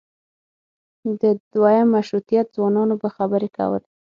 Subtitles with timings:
[1.21, 1.23] د
[1.53, 3.87] دویم مشروطیت ځوانانو به خبرې کولې.